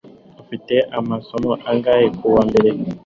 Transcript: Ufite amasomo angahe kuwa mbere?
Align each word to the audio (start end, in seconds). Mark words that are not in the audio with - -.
Ufite 0.41 0.75
amasomo 0.99 1.51
angahe 1.69 2.05
kuwa 2.17 2.41
mbere? 2.49 2.69